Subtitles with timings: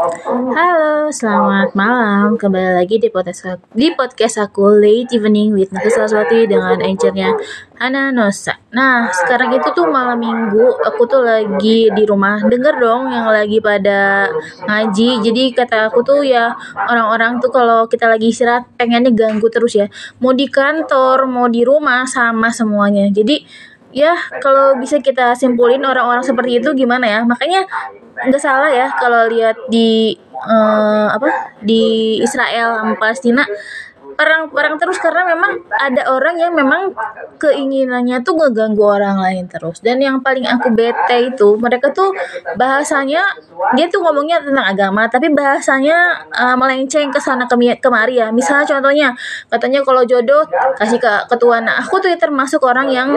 [0.00, 2.40] Halo, selamat malam.
[2.40, 7.36] Kembali lagi di podcast di podcast aku Late Evening with Nata Saraswati dengan anchornya
[7.76, 8.56] Hana Nosa.
[8.72, 12.40] Nah, sekarang itu tuh malam minggu, aku tuh lagi di rumah.
[12.40, 14.32] Denger dong yang lagi pada
[14.64, 15.20] ngaji.
[15.20, 16.56] Jadi kata aku tuh ya
[16.88, 19.92] orang-orang tuh kalau kita lagi istirahat pengennya ganggu terus ya.
[20.24, 23.04] Mau di kantor, mau di rumah sama semuanya.
[23.12, 27.20] Jadi ya kalau bisa kita simpulin orang-orang seperti itu gimana ya?
[27.26, 27.66] Makanya
[28.30, 33.44] nggak salah ya kalau lihat di uh, apa di Israel sama Palestina
[34.20, 36.92] perang-perang terus karena memang ada orang yang memang
[37.40, 39.80] keinginannya tuh ngeganggu orang lain terus.
[39.80, 42.12] Dan yang paling aku bete itu mereka tuh
[42.60, 43.24] bahasanya
[43.72, 47.48] dia tuh ngomongnya tentang agama tapi bahasanya uh, melenceng ke sana
[47.80, 48.28] kemari ya.
[48.28, 49.08] Misalnya contohnya
[49.48, 50.44] katanya kalau jodoh
[50.76, 51.64] kasih ke ketua.
[51.64, 53.16] Nah aku tuh termasuk orang yang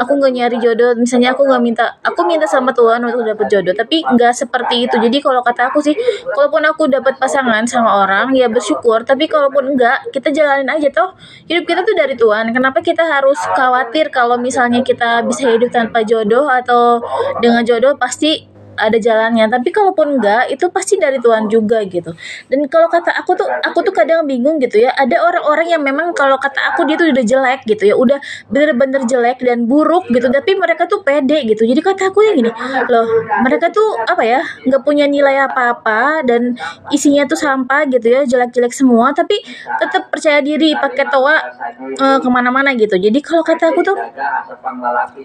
[0.00, 0.96] aku nggak nyari jodoh.
[0.96, 4.96] Misalnya aku nggak minta aku minta sama Tuhan untuk dapet jodoh tapi nggak seperti itu.
[4.96, 5.92] Jadi kalau kata aku sih
[6.32, 9.04] kalaupun aku dapat pasangan sama orang ya bersyukur.
[9.04, 11.18] Tapi kalaupun enggak kita jalanin aja toh.
[11.50, 12.54] Hidup kita tuh dari Tuhan.
[12.54, 17.02] Kenapa kita harus khawatir kalau misalnya kita bisa hidup tanpa jodoh atau
[17.42, 17.98] dengan jodoh?
[17.98, 19.50] Pasti ada jalannya.
[19.50, 22.14] Tapi kalaupun enggak itu pasti dari Tuhan juga gitu.
[22.48, 24.94] Dan kalau kata aku tuh aku tuh kadang bingung gitu ya.
[24.94, 27.94] Ada orang-orang yang memang kalau kata aku dia tuh udah jelek gitu ya.
[27.98, 28.18] Udah
[28.48, 30.30] bener-bener jelek dan buruk gitu.
[30.30, 31.66] Tapi mereka tuh pede gitu.
[31.66, 32.50] Jadi kata aku yang gini
[32.88, 33.06] loh
[33.44, 36.54] mereka tuh apa ya nggak punya nilai apa-apa dan
[36.94, 39.10] isinya tuh sampah gitu ya jelek-jelek semua.
[39.12, 39.36] Tapi
[39.82, 41.36] tetap percaya diri pakai toa
[41.98, 42.96] uh, ke mana-mana gitu.
[42.96, 43.96] Jadi kalau kata aku tuh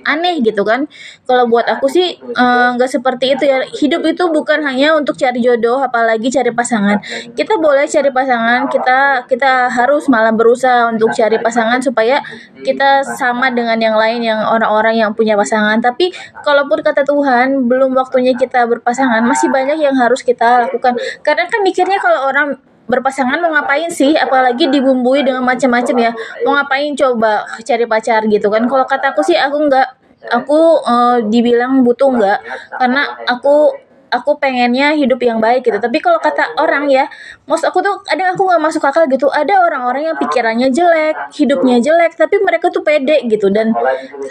[0.08, 0.86] aneh gitu kan.
[1.24, 3.60] Kalau buat aku sih eh, nggak uh, seperti itu gitu ya.
[3.68, 7.04] Hidup itu bukan hanya untuk cari jodoh apalagi cari pasangan.
[7.36, 12.24] Kita boleh cari pasangan kita kita harus malah berusaha untuk cari pasangan supaya
[12.64, 15.84] kita sama dengan yang lain yang orang-orang yang punya pasangan.
[15.84, 16.16] Tapi
[16.48, 20.96] kalaupun kata Tuhan belum waktunya kita berpasangan masih banyak yang harus kita lakukan.
[21.20, 24.16] Karena kan mikirnya kalau orang berpasangan mau ngapain sih?
[24.16, 26.12] Apalagi dibumbui dengan macam-macam ya.
[26.44, 28.68] Mau ngapain coba cari pacar gitu kan?
[28.68, 29.88] Kalau kata aku sih aku nggak
[30.32, 32.40] aku uh, dibilang butuh enggak
[32.80, 33.76] karena aku
[34.14, 35.82] aku pengennya hidup yang baik gitu.
[35.82, 37.10] Tapi kalau kata orang ya
[37.50, 39.26] maksud aku tuh kadang aku nggak masuk akal gitu.
[39.34, 43.50] Ada orang-orang yang pikirannya jelek hidupnya jelek tapi mereka tuh pede gitu.
[43.50, 43.74] Dan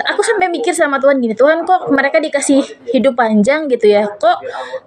[0.06, 2.62] aku sampai mikir sama Tuhan gini Tuhan kok mereka dikasih
[2.94, 4.06] hidup panjang gitu ya?
[4.06, 4.38] Kok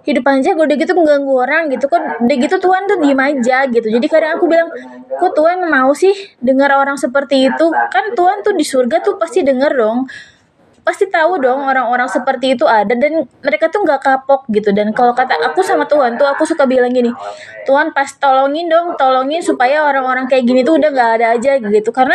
[0.08, 1.92] hidup panjang udah gitu mengganggu orang gitu?
[1.92, 3.86] Kok udah gitu Tuhan tuh diem aja gitu?
[3.92, 4.72] Jadi kadang aku bilang
[5.20, 7.66] kok Tuhan mau sih dengar orang seperti itu?
[7.92, 10.08] Kan Tuhan tuh di surga tuh pasti denger dong
[10.86, 14.70] pasti tahu dong orang-orang seperti itu ada dan mereka tuh nggak kapok gitu.
[14.70, 17.10] Dan kalau kata aku sama Tuhan tuh aku suka bilang gini
[17.66, 21.90] Tuhan pas tolongin dong tolongin supaya orang-orang kayak gini tuh udah nggak ada aja gitu.
[21.90, 22.14] Karena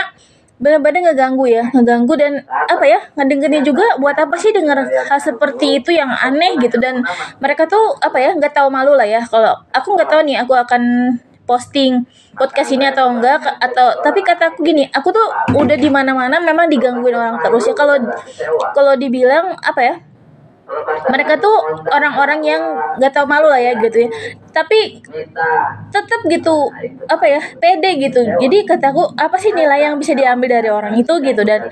[0.61, 5.83] benar-benar ngeganggu ya ngeganggu dan apa ya ngedengernya juga buat apa sih dengar hal seperti
[5.83, 6.79] itu yang aneh gitu.
[6.79, 7.03] Dan
[7.43, 9.19] mereka tuh apa ya nggak tahu malu lah ya.
[9.27, 10.81] Kalau aku nggak tahu nih aku akan
[11.45, 12.05] posting
[12.37, 16.69] podcast ini atau enggak atau tapi kata aku gini aku tuh udah di mana-mana memang
[16.71, 17.73] digangguin orang terus ya.
[17.75, 17.95] Kalau
[18.71, 19.95] kalau dibilang apa ya
[21.09, 21.57] mereka tuh
[21.89, 22.63] orang-orang yang
[22.97, 24.09] nggak tahu malu lah ya gitu ya.
[24.51, 24.99] Tapi
[25.91, 26.67] tetap gitu
[27.07, 28.21] apa ya pede gitu.
[28.39, 31.41] Jadi kataku apa sih nilai yang bisa diambil dari orang itu gitu?
[31.47, 31.71] Dan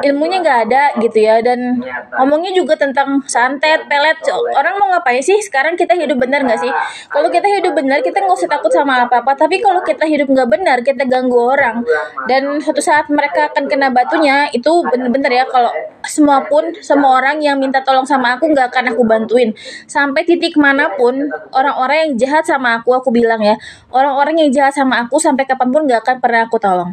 [0.00, 1.44] ilmunya nggak ada gitu ya.
[1.44, 1.80] Dan
[2.16, 4.16] ngomongnya juga tentang santet pelet.
[4.56, 5.36] Orang mau ngapain sih?
[5.44, 6.72] Sekarang kita hidup benar nggak sih?
[7.12, 10.32] Kalau kita hidup benar kita nggak usah takut sama apa apa tapi kalau kita hidup
[10.32, 11.84] nggak benar kita ganggu orang.
[12.24, 15.44] Dan suatu saat mereka akan kena batunya itu bener-bener ya.
[15.44, 15.68] Kalau
[16.00, 19.56] semua pun semua orang yang minta tolong sama aku nggak akan aku bantuin.
[19.88, 21.16] Sampai titik mana pun
[21.56, 23.56] orang-orang yang jahat sama aku aku bilang ya.
[23.88, 26.92] Orang-orang yang jahat sama aku sampai kapan pun nggak akan pernah aku tolong